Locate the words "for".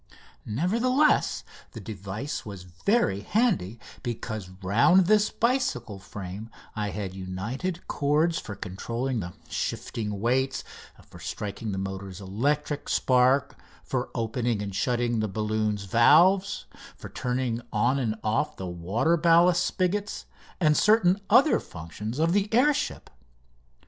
8.39-8.55, 11.07-11.19, 13.83-14.09, 16.97-17.09